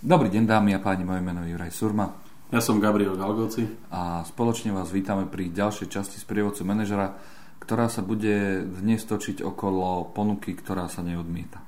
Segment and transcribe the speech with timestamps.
[0.00, 2.08] Dobrý deň dámy a páni, moje meno je Juraj Surma.
[2.48, 3.68] Ja som Gabriel Galgoci.
[3.92, 7.20] A spoločne vás vítame pri ďalšej časti z prievodcu manažera,
[7.60, 11.60] ktorá sa bude dnes točiť okolo ponuky, ktorá sa neodmieta.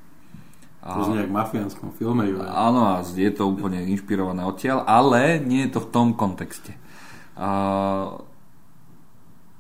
[0.80, 0.96] A...
[0.96, 2.48] To znie v mafiánskom filme, Juraj.
[2.48, 6.72] Áno, a je to úplne inšpirované odtiaľ, ale nie je to v tom kontexte.
[7.36, 8.16] A...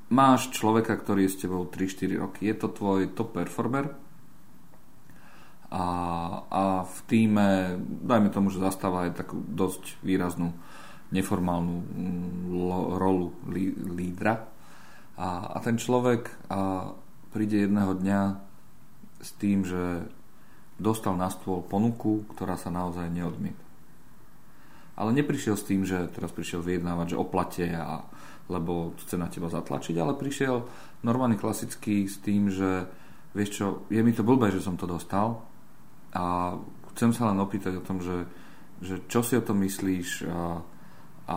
[0.08, 2.48] Máš človeka, ktorý je s tebou 3-4 roky.
[2.48, 3.92] Je to tvoj top performer,
[5.72, 5.84] a,
[6.52, 10.52] a v týme, dajme tomu, že zastáva aj takú dosť výraznú
[11.16, 14.44] neformálnu mm, lo, rolu lí, lídra
[15.16, 16.92] a, a ten človek a
[17.32, 18.20] príde jedného dňa
[19.24, 20.04] s tým, že
[20.76, 23.64] dostal na stôl ponuku, ktorá sa naozaj neodmieta.
[24.92, 28.04] Ale neprišiel s tým, že teraz prišiel vyjednávať, že oplate a
[28.50, 30.66] lebo chce na teba zatlačiť, ale prišiel
[31.06, 32.84] normálny klasický s tým, že
[33.32, 35.51] vieš čo, je mi to blbé, že som to dostal,
[36.12, 36.56] a
[36.92, 38.28] chcem sa len opýtať o tom, že,
[38.84, 40.60] že čo si o tom myslíš a,
[41.28, 41.36] a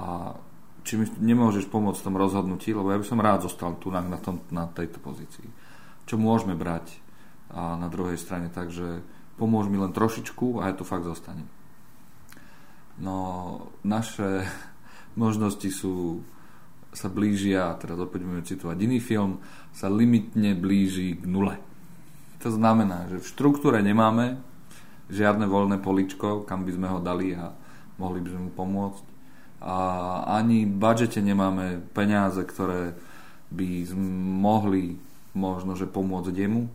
[0.85, 4.03] či mi nemôžeš pomôcť v tom rozhodnutí, lebo ja by som rád zostal tu na,
[4.21, 5.47] tom, na tejto pozícii.
[6.05, 7.01] Čo môžeme brať
[7.49, 9.01] a na druhej strane, takže
[9.39, 11.47] pomôž mi len trošičku a ja tu fakt zostanem.
[12.99, 14.45] No, naše
[15.21, 16.21] možnosti sú
[16.95, 19.43] sa blížia, teraz opäť budeme citovať iný film,
[19.75, 21.59] sa limitne blíži k nule.
[22.39, 24.39] To znamená, že v štruktúre nemáme
[25.09, 27.53] žiadne voľné poličko, kam by sme ho dali a
[28.01, 29.03] mohli by sme mu pomôcť.
[29.65, 29.75] A
[30.37, 32.93] ani v budžete nemáme peniaze, ktoré
[33.49, 33.89] by
[34.41, 34.97] mohli
[35.33, 36.69] možno, že pomôcť jemu.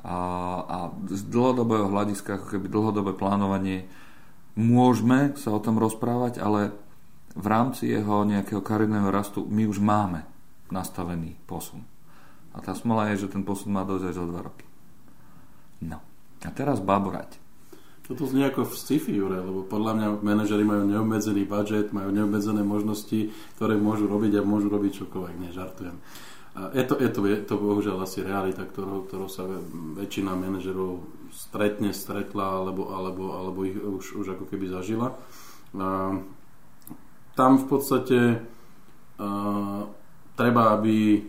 [0.00, 0.16] A,
[0.64, 0.78] a
[1.12, 3.84] z dlhodobého hľadiska, ako keby dlhodobé plánovanie,
[4.56, 6.72] môžeme sa o tom rozprávať, ale
[7.36, 10.26] v rámci jeho nejakého kariérneho rastu my už máme
[10.72, 11.84] nastavený posun.
[12.50, 14.66] A tá smola je, že ten posun má dojsť až za dva roky.
[15.84, 16.02] No.
[16.42, 17.38] A teraz baborať.
[18.10, 22.58] Toto znie ako v sci-fi, Jure, lebo podľa mňa manažery majú neobmedzený budget, majú neobmedzené
[22.66, 25.94] možnosti, ktoré môžu robiť a môžu robiť čokoľvek, nežartujem.
[26.58, 29.46] A je to, je to, je to bohužiaľ asi realita, ktorou, ktorou sa
[29.94, 35.14] väčšina manažerov stretne, stretla alebo, alebo, alebo ich už, už ako keby zažila.
[35.78, 36.18] A
[37.38, 38.18] tam v podstate
[39.22, 39.86] a,
[40.34, 41.22] treba, aby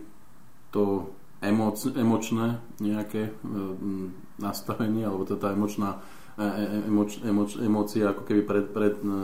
[0.73, 1.13] to
[1.45, 3.31] emoc, emočné nejaké e,
[4.41, 6.01] nastavenie, alebo tá emočná
[6.37, 9.17] emoč, emoč, emócia ako keby pred, pred, e,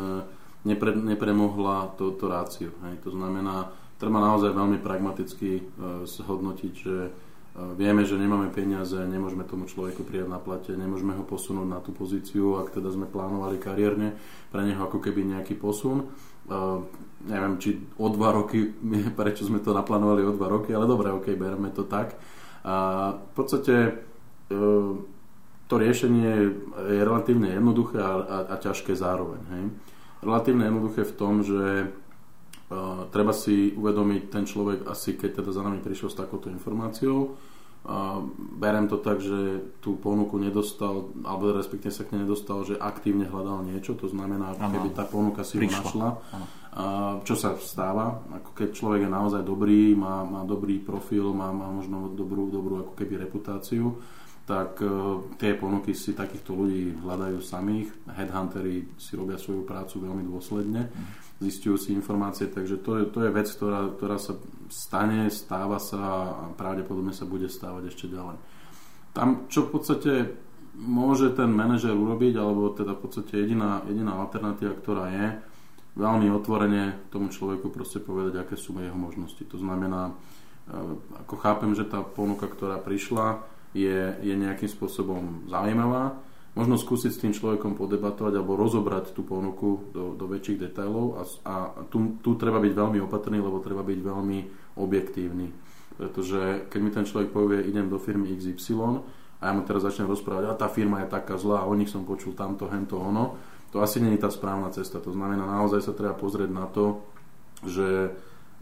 [0.68, 2.72] nepre, nepremohla to, to rácio.
[2.88, 3.03] Hej.
[3.07, 5.63] To znamená, treba naozaj veľmi pragmaticky
[6.06, 6.95] zhodnotiť, že
[7.73, 11.90] vieme, že nemáme peniaze, nemôžeme tomu človeku prijať na plate, nemôžeme ho posunúť na tú
[11.90, 14.13] pozíciu, ak teda sme plánovali kariérne,
[14.53, 16.06] pre neho ako keby nejaký posun.
[16.47, 16.85] Uh,
[17.28, 18.72] neviem, či o dva roky,
[19.19, 22.13] prečo sme to naplánovali o dva roky, ale dobre, ok, bereme to tak.
[22.62, 22.75] A
[23.18, 23.75] v podstate
[24.53, 24.94] uh,
[25.67, 26.31] to riešenie
[26.79, 29.41] je relatívne jednoduché a, a, a ťažké zároveň.
[29.51, 29.63] Hej.
[30.23, 35.61] Relatívne jednoduché v tom, že uh, treba si uvedomiť ten človek asi, keď teda za
[35.61, 38.23] nami prišiel s takouto informáciou, uh,
[38.57, 43.27] berem to tak, že tú ponuku nedostal, alebo respektíve sa k nej nedostal, že aktívne
[43.27, 46.09] hľadal niečo, to znamená, ako keby tá ponuka si ho našla.
[46.77, 51.50] Uh, čo sa stáva, ako keď človek je naozaj dobrý, má, má dobrý profil, má,
[51.50, 53.97] má možno dobrú, dobrú ako keby reputáciu,
[54.47, 54.88] tak e,
[55.35, 57.91] tie ponuky si takýchto ľudí hľadajú samých.
[58.08, 60.88] Headhuntery si robia svoju prácu veľmi dôsledne,
[61.44, 64.40] zistujú si informácie, takže to je, to je vec, ktorá, ktorá sa
[64.72, 66.00] stane, stáva sa
[66.31, 68.40] a pravdepodobne sa bude stávať ešte ďalej.
[69.12, 70.12] Tam, čo v podstate
[70.80, 75.28] môže ten manažer urobiť, alebo teda v podstate jediná, jediná alternatíva, ktorá je,
[75.97, 79.41] veľmi otvorene tomu človeku proste povedať, aké sú jeho možnosti.
[79.50, 80.13] To znamená, e,
[81.25, 86.17] ako chápem, že tá ponuka, ktorá prišla, je, je nejakým spôsobom zaujímavá.
[86.57, 91.23] Možno skúsiť s tým človekom podebatovať alebo rozobrať tú ponuku do, do väčších detailov a,
[91.45, 91.55] a
[91.85, 94.39] tu, tu treba byť veľmi opatrný, lebo treba byť veľmi
[94.81, 95.53] objektívny.
[96.01, 99.05] Pretože keď mi ten človek povie, idem do firmy XY
[99.38, 102.01] a ja mu teraz začnem rozprávať, a tá firma je taká zlá, o nich som
[102.01, 103.38] počul tamto, hento, ono,
[103.69, 104.97] to asi nie je tá správna cesta.
[104.97, 107.06] To znamená, naozaj sa treba pozrieť na to,
[107.65, 108.13] že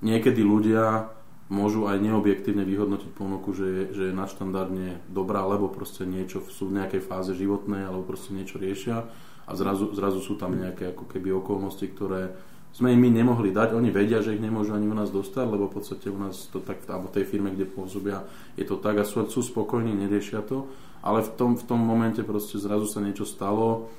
[0.04, 1.12] niekedy ľudia
[1.46, 6.74] môžu aj neobjektívne vyhodnotiť ponuku, že je, že je nadštandardne dobrá, lebo proste niečo sú
[6.74, 9.06] v nejakej fáze životnej, alebo proste niečo riešia
[9.46, 12.34] a zrazu, zrazu sú tam nejaké ako keby okolnosti, ktoré
[12.76, 13.72] sme im my nemohli dať.
[13.72, 16.60] Oni vedia, že ich nemôžu ani u nás dostať, lebo v podstate u nás to
[16.60, 18.26] tak, alebo tej firme, kde pôsobia,
[18.60, 20.68] je to tak a sú, sú spokojní, neriešia to.
[21.06, 23.94] Ale v tom, v tom momente proste zrazu sa niečo stalo,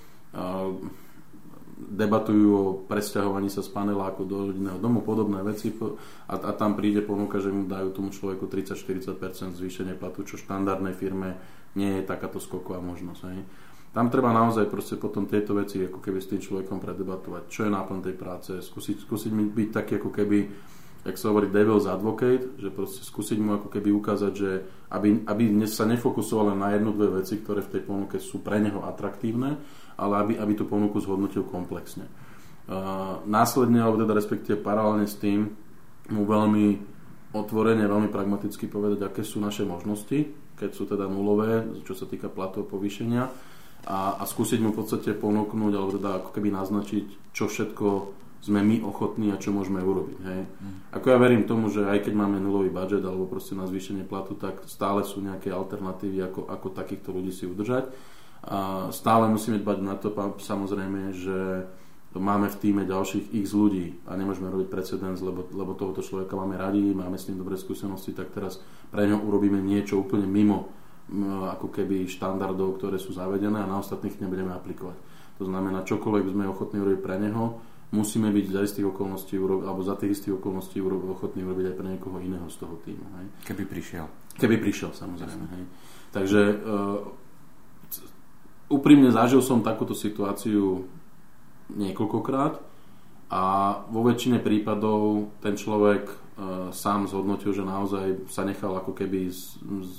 [1.76, 7.04] debatujú o presťahovaní sa z paneláku do rodinného domu, podobné veci a, a tam príde
[7.04, 11.36] ponuka, že mu dajú tomu človeku 30-40% zvýšenie platu, čo štandardnej firme
[11.76, 13.20] nie je takáto skoková možnosť.
[13.28, 13.44] Hej.
[13.92, 17.70] tam treba naozaj proste potom tieto veci ako keby s tým človekom predebatovať, čo je
[17.76, 20.38] náplň tej práce, skúsiť, skúsiť byť taký ako keby
[21.06, 24.50] jak sa hovorí devil's advocate, že proste skúsiť mu ako keby ukázať, že
[24.90, 28.58] aby, aby sa nefokusoval len na jednu, dve veci, ktoré v tej ponuke sú pre
[28.58, 29.54] neho atraktívne,
[29.94, 32.10] ale aby, aby tú ponuku zhodnotil komplexne.
[32.66, 35.54] Uh, následne, alebo teda respektíve paralelne s tým,
[36.10, 36.82] mu veľmi
[37.34, 40.26] otvorene, veľmi pragmaticky povedať, aké sú naše možnosti,
[40.58, 43.22] keď sú teda nulové, čo sa týka platov povýšenia
[43.86, 47.86] a, a skúsiť mu v podstate ponúknuť, alebo teda ako keby naznačiť, čo všetko
[48.40, 50.18] sme my ochotní a čo môžeme urobiť.
[50.22, 50.40] Hej.
[50.46, 50.74] Mm.
[50.94, 54.38] Ako ja verím tomu, že aj keď máme nulový budget alebo proste na zvýšenie platu,
[54.38, 57.90] tak stále sú nejaké alternatívy, ako, ako takýchto ľudí si udržať.
[58.46, 61.66] A stále musíme dbať na to, samozrejme, že
[62.16, 66.56] máme v týme ďalších x ľudí a nemôžeme robiť precedens, lebo, lebo tohoto človeka máme
[66.56, 70.72] radi, máme s ním dobré skúsenosti, tak teraz pre ňo urobíme niečo úplne mimo
[71.54, 74.98] ako keby štandardov, ktoré sú zavedené a na ostatných nebudeme aplikovať.
[75.38, 77.60] To znamená, čokoľvek sme ochotní urobiť pre neho,
[77.94, 82.18] musíme byť za istých okolností alebo za tých istých okolností ochotní urobiť aj pre niekoho
[82.18, 83.06] iného z toho týmu.
[83.22, 83.26] Hej.
[83.46, 84.06] Keby prišiel.
[84.34, 85.44] Keby prišiel, samozrejme.
[85.54, 85.64] Hej.
[86.10, 87.06] Takže uh,
[88.72, 90.82] úprimne zažil som takúto situáciu
[91.70, 92.58] niekoľkokrát
[93.30, 93.42] a
[93.90, 96.25] vo väčšine prípadov ten človek
[96.70, 99.96] sám zhodnotil, že naozaj sa nechal ako keby z, z,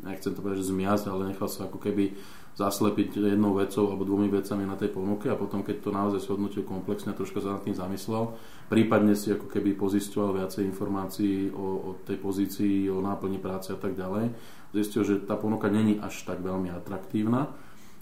[0.00, 2.16] nechcem to povedať, že zmiasť, ale nechal sa ako keby
[2.58, 6.66] zaslepiť jednou vecou alebo dvomi vecami na tej ponuke a potom, keď to naozaj shodnotil
[6.66, 8.34] komplexne, troška sa nad tým zamyslel,
[8.66, 13.78] prípadne si ako keby pozisťoval viacej informácií o, o tej pozícii, o náplni práce a
[13.78, 14.34] tak ďalej,
[14.74, 17.52] zistil, že tá ponuka není až tak veľmi atraktívna.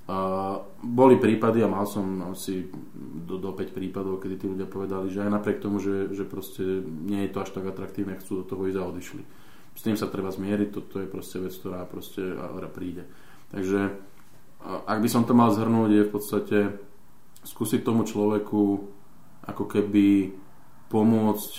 [0.06, 0.18] A
[0.86, 2.70] boli prípady a mal som asi
[3.26, 6.62] do, do 5 prípadov, kedy tí ľudia povedali, že aj napriek tomu, že, že proste
[6.86, 9.22] nie je to až tak atraktívne, chcú do toho ísť a odišli.
[9.74, 12.22] S tým sa treba zmieriť, toto je proste vec, ktorá proste
[12.70, 13.02] príde.
[13.50, 13.98] Takže
[14.62, 16.58] ak by som to mal zhrnúť, je v podstate
[17.42, 18.62] skúsiť tomu človeku
[19.46, 20.34] ako keby
[20.86, 21.52] pomôcť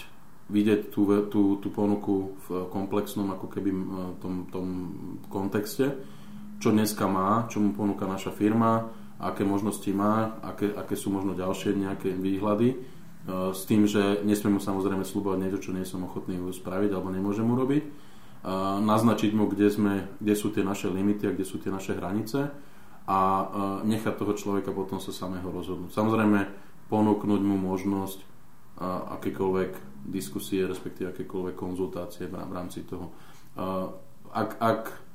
[0.48, 3.70] vidieť tú, tú, tú ponuku v komplexnom ako keby
[4.24, 4.68] tom, tom
[5.28, 6.00] kontexte,
[6.58, 11.34] čo dneska má, čo mu ponúka naša firma, aké možnosti má, aké, aké sú možno
[11.34, 12.78] ďalšie nejaké výhľady, e,
[13.54, 17.46] s tým, že nesmiem mu samozrejme slúbovať niečo, čo nie som ochotný spraviť alebo nemôžem
[17.46, 17.90] urobiť, e,
[18.82, 22.54] naznačiť mu, kde, sme, kde sú tie naše limity a kde sú tie naše hranice
[23.08, 23.20] a
[23.88, 25.96] nechať toho človeka potom sa samého rozhodnúť.
[25.96, 26.44] Samozrejme,
[26.92, 28.20] ponúknuť mu možnosť
[29.16, 33.16] akékoľvek diskusie, respektíve akékoľvek konzultácie v rámci toho.
[34.28, 35.07] Ak, ak,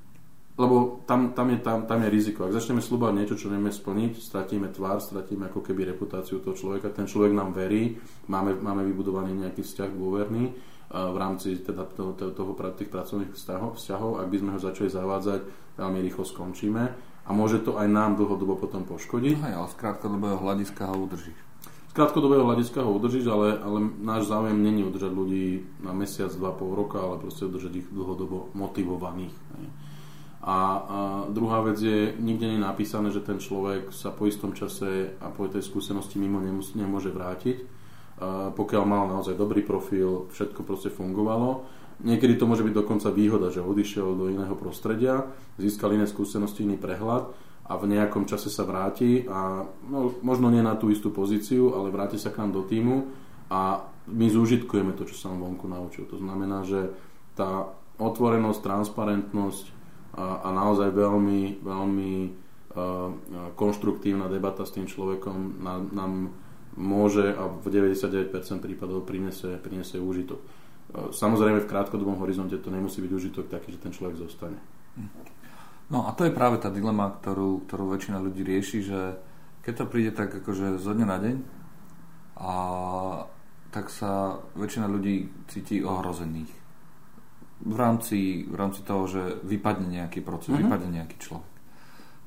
[0.63, 2.47] lebo tam, tam, je, tam, tam je riziko.
[2.47, 6.95] Ak začneme slúbať niečo, čo nevieme splniť, stratíme tvár, stratíme ako keby reputáciu toho človeka.
[6.95, 7.99] Ten človek nám verí,
[8.31, 10.55] máme, máme vybudovaný nejaký vzťah dôverný
[10.93, 14.23] v rámci teda toho, toho, toho, tých pracovných vzťahov, vzťahov.
[14.23, 15.41] Ak by sme ho začali zavádzať,
[15.81, 16.83] veľmi rýchlo skončíme
[17.27, 19.41] a môže to aj nám dlhodobo potom poškodiť.
[19.41, 21.39] Aj, ale z krátkodobého hľadiska ho udržíš.
[21.65, 26.53] Z krátkodobého hľadiska ho udržíš, ale, ale náš záujem není udržať ľudí na mesiac, dva,
[26.53, 29.33] pol roka, ale proste udržať ich dlhodobo motivovaných.
[30.43, 30.59] A, a
[31.31, 35.31] druhá vec je, nikde nie je napísané, že ten človek sa po istom čase a
[35.31, 37.57] po tej skúsenosti mimo nemus- nemôže vrátiť.
[38.23, 43.55] A pokiaľ mal naozaj dobrý profil, všetko proste fungovalo, Niekedy to môže byť dokonca výhoda,
[43.55, 45.23] že odišiel do iného prostredia,
[45.55, 47.31] získal iné skúsenosti, iný prehľad
[47.63, 51.95] a v nejakom čase sa vráti a no, možno nie na tú istú pozíciu, ale
[51.95, 53.07] vráti sa k nám do týmu
[53.55, 56.11] a my zúžitkujeme to, čo sa on vonku naučil.
[56.11, 56.91] To znamená, že
[57.39, 57.71] tá
[58.03, 59.65] otvorenosť, transparentnosť
[60.17, 62.33] a, naozaj veľmi, veľmi uh,
[63.57, 66.33] konštruktívna debata s tým človekom nám,
[66.73, 68.33] môže a v 99%
[68.65, 70.41] prípadov prinese, prinese úžitok.
[70.93, 74.57] Samozrejme v krátkodobom horizonte to nemusí byť užitok taký, že ten človek zostane.
[75.93, 79.01] No a to je práve tá dilema, ktorú, ktorú väčšina ľudí rieši, že
[79.61, 81.37] keď to príde tak akože zo dňa na deň,
[82.43, 82.55] a
[83.73, 86.62] tak sa väčšina ľudí cíti ohrozených.
[87.63, 90.67] V rámci, v rámci toho, že vypadne nejaký proces, mm-hmm.
[90.67, 91.53] vypadne nejaký človek.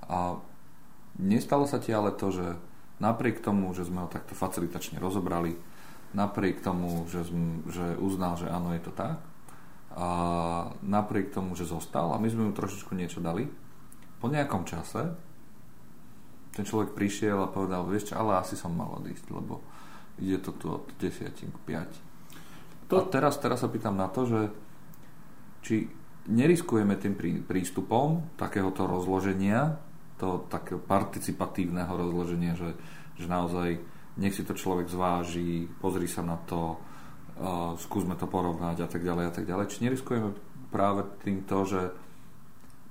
[0.07, 0.39] A
[1.19, 2.55] nestalo sa ti ale to, že
[3.03, 5.59] napriek tomu, že sme ho takto facilitačne rozobrali,
[6.15, 7.27] napriek tomu, že,
[7.67, 9.19] že uznal, že áno, je to tak,
[9.95, 10.07] a
[10.83, 13.47] napriek tomu, že zostal a my sme mu trošičku niečo dali,
[14.19, 15.15] po nejakom čase
[16.55, 19.59] ten človek prišiel a povedal, vieš čo, ale asi som mal odísť, lebo
[20.19, 22.91] ide to tu od 10 k 5.
[22.91, 22.95] To...
[22.95, 24.39] A teraz, teraz sa pýtam na to, že
[25.65, 25.89] či
[26.29, 27.17] neriskujeme tým
[27.49, 29.81] prístupom takéhoto rozloženia,
[30.21, 32.77] to takého participatívneho rozloženia, že,
[33.17, 33.81] že naozaj
[34.21, 36.77] nech si to človek zváži, pozri sa na to,
[37.41, 39.73] uh, skúsme to porovnať a tak ďalej a tak ďalej.
[39.73, 40.31] Či neriskujeme
[40.69, 41.81] práve týmto, že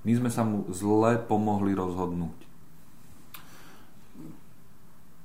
[0.05, 2.45] my sme sa mu zle pomohli rozhodnúť.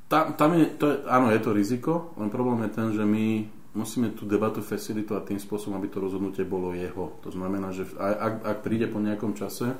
[0.09, 3.45] tam, tam je, to je, áno, je to riziko, len problém je ten, že my
[3.73, 7.17] musíme tú debatu facilitovať tým spôsobom, aby to rozhodnutie bolo jeho.
[7.21, 9.77] To znamená, že ak, ak príde po nejakom čase,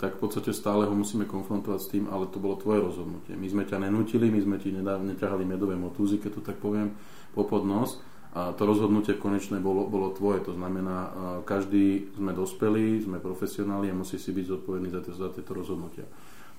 [0.00, 3.36] tak v podstate stále ho musíme konfrontovať s tým, ale to bolo tvoje rozhodnutie.
[3.36, 6.96] My sme ťa nenutili, my sme ti neťahali medové motúzy, keď to tak poviem,
[7.36, 8.00] popod nos.
[8.30, 10.40] A to rozhodnutie konečné bolo, bolo tvoje.
[10.48, 11.12] To znamená,
[11.44, 16.08] každý sme dospelí, sme profesionáli a musí si byť zodpovedný za, za tieto rozhodnutia.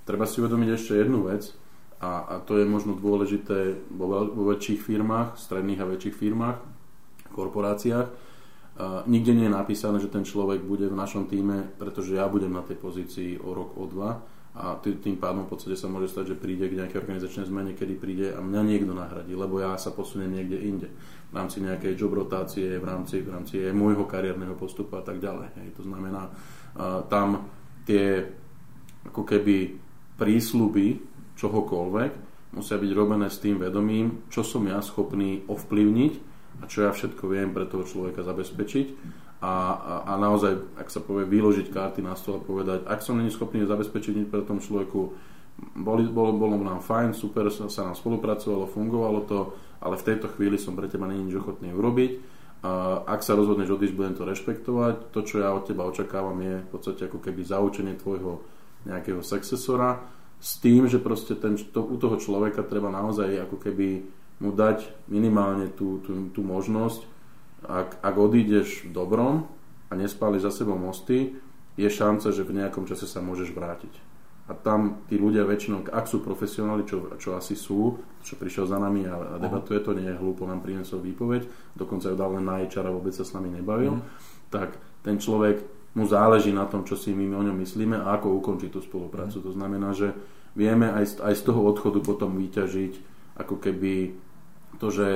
[0.06, 1.56] Treba si uvedomiť ešte jednu vec,
[2.01, 6.58] a, a to je možno dôležité vo, vo väčších firmách, stredných a väčších firmách,
[7.29, 8.08] korporáciách.
[8.72, 12.50] Uh, nikde nie je napísané, že ten človek bude v našom týme, pretože ja budem
[12.50, 14.17] na tej pozícii o rok, o dva
[14.51, 17.93] a tým pádom v podstate sa môže stať, že príde k nejakej organizačnej zmene, kedy
[17.96, 20.88] príde a mňa niekto nahradí, lebo ja sa posuniem niekde inde.
[21.31, 25.55] V rámci nejakej job rotácie, v rámci, v rámci môjho kariérneho postupu a tak ďalej.
[25.55, 25.67] Hej.
[25.79, 27.48] To znamená, uh, tam
[27.88, 28.27] tie
[29.08, 29.79] ako keby
[30.20, 31.11] prísľuby
[31.42, 32.12] čohokoľvek
[32.54, 36.14] musia byť robené s tým vedomím, čo som ja schopný ovplyvniť
[36.62, 38.88] a čo ja všetko viem pre toho človeka zabezpečiť
[39.42, 43.18] a, a, a naozaj, ak sa povie, vyložiť karty na stôl a povedať, ak som
[43.18, 45.18] není schopný zabezpečiť nič pre tom človeku,
[45.82, 49.40] boli, bolo, bolo nám fajn, super, sa, sa nám spolupracovalo, fungovalo to,
[49.82, 52.12] ale v tejto chvíli som pre teba není nič ochotný urobiť.
[52.62, 55.10] A ak sa rozhodneš odísť, budem to rešpektovať.
[55.10, 58.46] To, čo ja od teba očakávam, je v podstate ako keby zaučenie tvojho
[58.86, 59.98] nejakého successora
[60.42, 64.02] s tým, že proste ten, to, u toho človeka treba naozaj ako keby
[64.42, 67.06] mu dať minimálne tú, tú, tú možnosť,
[67.62, 69.46] ak, ak odídeš v dobrom
[69.88, 71.38] a nespáliš za sebou mosty,
[71.78, 73.94] je šanca, že v nejakom čase sa môžeš vrátiť.
[74.50, 78.82] A tam tí ľudia väčšinou, ak sú profesionáli, čo, čo asi sú, čo prišiel za
[78.82, 81.46] nami a, a debatuje to, nie je hlúpo, nám priniesol výpoveď,
[81.78, 84.04] dokonca ju dal len na HR a vôbec sa s nami nebavil, mm.
[84.50, 88.40] tak ten človek, mu záleží na tom, čo si my o ňom myslíme a ako
[88.40, 89.44] ukončiť tú spoluprácu.
[89.44, 90.16] To znamená, že
[90.56, 92.94] vieme aj z, aj z toho odchodu potom vyťažiť
[93.40, 94.16] ako keby
[94.80, 95.08] to, že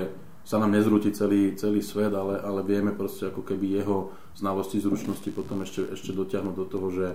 [0.45, 5.25] sa nám nezrúti celý, celý svet, ale, ale vieme proste ako keby jeho znalosti, zručnosti
[5.33, 7.05] potom ešte, ešte dotiahnuť do toho, že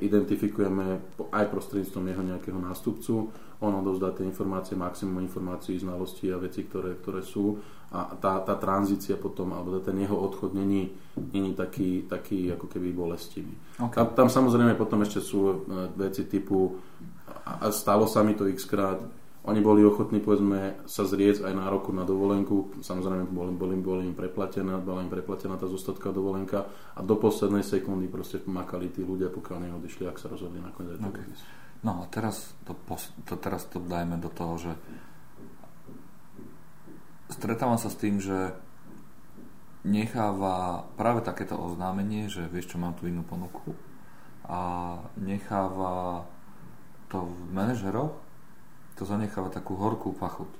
[0.00, 0.96] identifikujeme
[1.28, 3.28] aj prostredníctvom jeho nejakého nástupcu,
[3.60, 8.54] on odovzdá tie informácie, maximum informácií, znalostí a veci, ktoré, ktoré sú a tá, tá
[8.60, 13.56] tranzícia potom, alebo ten jeho odchod není, není taký, taký ako keby bolestivý.
[13.80, 13.96] Okay.
[13.96, 15.54] Tam, tam samozrejme potom ešte sú e,
[15.96, 16.76] veci typu
[17.48, 19.00] a stalo sa mi to x krát,
[19.48, 22.84] oni boli ochotní, povedzme, sa zrieť aj na roku na dovolenku.
[22.84, 27.64] Samozrejme, boli, boli, boli im preplatená, bola im preplatená tá zostatka dovolenka a do poslednej
[27.64, 31.24] sekundy proste makali tí ľudia, pokiaľ neodišli, ak sa rozhodli nakoniec okay.
[31.80, 32.76] No a teraz to,
[33.24, 34.72] to, teraz to dajme do toho, že
[37.32, 38.52] stretávam sa s tým, že
[39.86, 43.72] necháva práve takéto oznámenie, že vieš čo, mám tu inú ponuku
[44.48, 46.24] a necháva
[47.08, 48.28] to v manažeroch
[48.98, 50.50] to zanecháva takú horkú pachuť.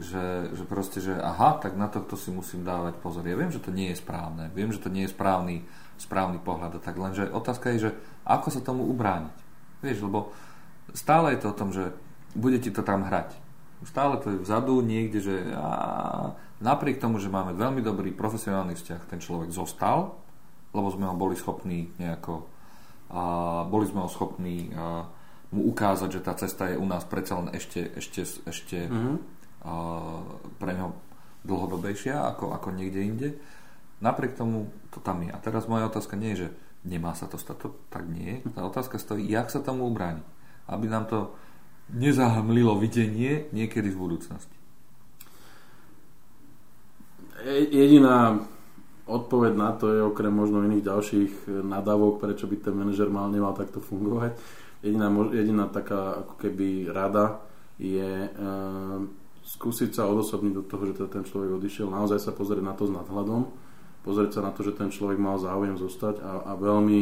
[0.00, 3.22] Že, že proste, že aha, tak na tohto si musím dávať pozor.
[3.28, 4.50] Ja viem, že to nie je správne.
[4.56, 5.62] Viem, že to nie je správny,
[6.00, 6.80] správny pohľad.
[6.82, 7.90] Tak lenže otázka je, že
[8.26, 9.36] ako sa tomu ubrániť.
[9.84, 10.34] Vieš, lebo
[10.96, 11.94] stále je to o tom, že
[12.34, 13.43] bude ti to tam hrať.
[13.84, 16.32] Stále to je vzadu niekde, že a
[16.64, 20.16] napriek tomu, že máme veľmi dobrý profesionálny vzťah, ten človek zostal,
[20.72, 22.48] lebo sme ho boli schopní nejako
[23.14, 23.22] a
[23.68, 25.06] boli sme ho schopní a,
[25.54, 29.16] mu ukázať, že tá cesta je u nás predsa len ešte, ešte, ešte mm-hmm.
[29.62, 30.18] uh,
[30.58, 30.98] pre ňo
[31.46, 33.28] dlhodobejšia ako, ako niekde inde.
[34.02, 35.30] Napriek tomu to tam je.
[35.30, 36.48] A teraz moja otázka nie je, že
[36.82, 38.50] nemá sa to stať, to tak nie je.
[38.50, 40.26] Tá otázka stojí, jak sa tomu ubrániť.
[40.66, 41.38] Aby nám to
[41.92, 44.56] nezahmlilo videnie niekedy v budúcnosti.
[47.68, 48.40] Jediná
[49.04, 53.52] odpoveď na to je okrem možno iných ďalších nadávok, prečo by ten manažer mal nemal
[53.52, 54.32] takto fungovať,
[54.84, 57.40] Jediná, jediná taká ako keby rada
[57.80, 59.00] je uh,
[59.40, 62.84] skúsiť sa odosobniť do toho, že teda ten človek odišiel, naozaj sa pozrieť na to
[62.84, 63.48] s nadhľadom,
[64.04, 67.00] pozrieť sa na to, že ten človek mal záujem zostať a, a veľmi,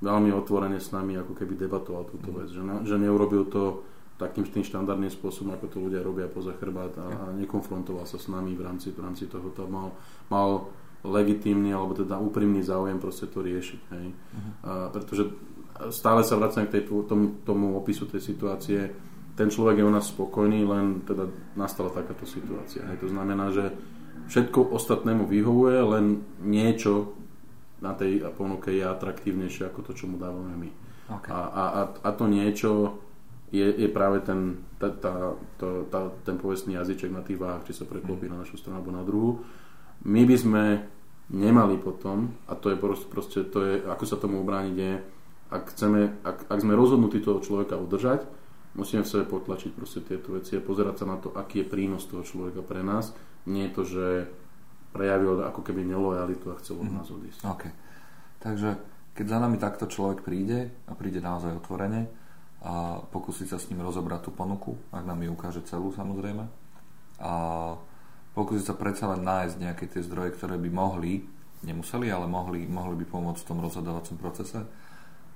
[0.00, 3.84] veľmi otvorene s nami ako keby debatoval túto vec, že, na, že neurobil to
[4.20, 8.28] takým tým štandardným spôsobom, ako to ľudia robia poza chrbát a, a nekonfrontoval sa s
[8.28, 9.48] nami v rámci, v rámci toho.
[9.64, 9.88] Mal,
[10.28, 10.68] mal
[11.00, 13.80] legitímny alebo teda úprimný záujem proste to riešiť.
[13.96, 14.06] Hej.
[14.12, 14.52] Uh-huh.
[14.68, 15.32] A, pretože
[15.88, 18.92] stále sa vraciam k tej, tomu, tomu opisu tej situácie.
[19.32, 21.24] Ten človek je u nás spokojný, len teda
[21.56, 22.84] nastala takáto situácia.
[22.84, 23.00] Hej.
[23.00, 23.72] To znamená, že
[24.28, 27.16] všetko ostatnému vyhovuje, len niečo
[27.80, 30.70] na tej ponuke je atraktívnejšie ako to, čo mu dávame my.
[31.08, 31.32] Okay.
[31.32, 33.00] A, a, a to niečo
[33.50, 37.74] je, je práve ten, tá, tá, to, tá, ten povestný jazyček na tých váhach, či
[37.74, 38.32] sa preklopí mm.
[38.32, 39.42] na našu stranu alebo na druhú.
[40.06, 40.64] My by sme
[41.30, 44.92] nemali potom, a to je proste, proste to je, ako sa tomu ubrániť je,
[45.50, 48.40] ak, chceme, ak, ak sme rozhodnutí toho človeka udržať,
[48.70, 52.06] Musíme v sebe potlačiť proste tieto veci a pozerať sa na to, aký je prínos
[52.06, 53.10] toho človeka pre nás.
[53.50, 54.06] Nie je to, že
[54.94, 57.42] prejavil ako keby nelojalitu a chcel od nás odísť.
[57.50, 57.64] OK.
[58.38, 58.78] Takže
[59.10, 62.06] keď za nami takto človek príde a príde naozaj otvorene
[62.60, 66.44] a pokúsiť sa s ním rozobrať tú ponuku, ak nám ju ukáže celú samozrejme,
[67.20, 67.32] a
[68.32, 71.24] pokúsiť sa predsa len nájsť nejaké tie zdroje, ktoré by mohli,
[71.64, 74.60] nemuseli, ale mohli, mohli by pomôcť v tom rozhodovacom procese.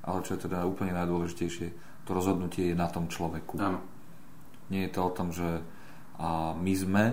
[0.05, 1.69] Ale čo je teda úplne najdôležitejšie,
[2.05, 3.57] to rozhodnutie je na tom človeku.
[3.61, 3.81] Áno.
[4.69, 5.65] Nie je to o tom, že
[6.15, 7.05] a my sme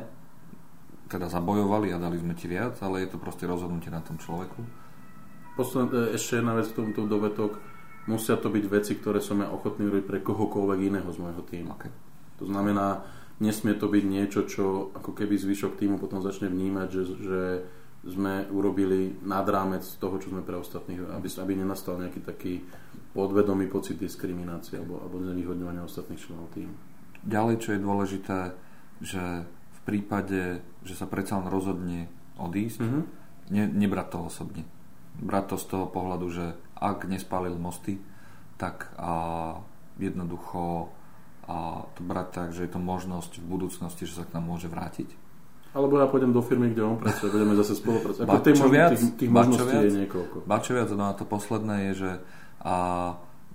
[1.10, 4.62] teda zabojovali a dali sme ti viac, ale je to proste rozhodnutie na tom človeku.
[5.60, 7.60] Posled, e, ešte jedna vec v tomto dovetok.
[8.10, 11.78] Musia to byť veci, ktoré som ja ochotný robiť pre kohokoľvek iného z môjho týmu.
[11.78, 11.94] Okay.
[12.42, 13.06] To znamená,
[13.38, 17.42] nesmie to byť niečo, čo ako keby zvyšok týmu potom začne vnímať, že, že
[18.02, 22.66] sme urobili nad rámec toho, čo sme pre ostatných, aby, aby nenastal nejaký taký
[23.14, 26.74] podvedomý pocit diskriminácie alebo, alebo znevýhodňovania ostatných členov týmu.
[27.22, 28.40] Ďalej, čo je dôležité,
[29.06, 32.10] že v prípade, že sa predsa len rozhodne
[32.42, 33.04] odísť, mm-hmm.
[33.54, 34.64] ne, nebrať to osobne.
[35.22, 36.46] Brať to z toho pohľadu, že
[36.82, 38.02] ak nespálil mosty,
[38.58, 39.62] tak a,
[40.02, 40.90] jednoducho
[41.46, 44.66] a to brať tak, že je to možnosť v budúcnosti, že sa k nám môže
[44.66, 45.10] vrátiť.
[45.72, 48.28] Alebo ja pôjdem do firmy, kde on pracuje, budeme zase spolupracovať.
[48.28, 50.36] Ako tých, viac, tých, tých možností viac, je niekoľko.
[50.44, 52.12] Bačo viac, no a to posledné je, že
[52.62, 52.76] a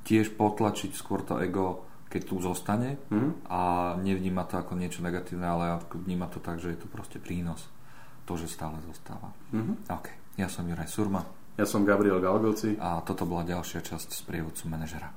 [0.02, 3.50] tiež potlačiť skôr to ego, keď tu zostane mm-hmm.
[3.50, 3.60] a
[3.98, 7.66] nevníma to ako niečo negatívne, ale vníma to tak, že je to proste prínos.
[8.26, 9.30] To, že stále zostáva.
[9.54, 9.76] Mm-hmm.
[9.86, 10.06] OK.
[10.34, 11.22] Ja som Juraj Surma.
[11.56, 12.76] Ja som Gabriel Galgoci.
[12.76, 15.16] A toto bola ďalšia časť z prievodcu manažera.